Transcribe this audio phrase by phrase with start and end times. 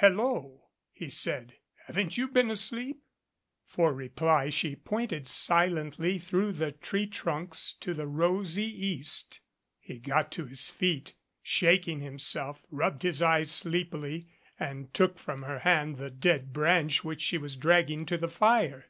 [0.00, 1.54] "Hello!" he said.
[1.86, 3.04] "Haven't you been asleep?"
[3.64, 9.38] For reply she pointed silently through the tree trunks to the rosy East.
[9.78, 13.64] He got to his feet, shaking himself, rubbed his eyes.
[13.64, 18.04] 153 MADCAP sleepily, and took from her hand the dead branch which she was dragging
[18.06, 18.86] to the fire.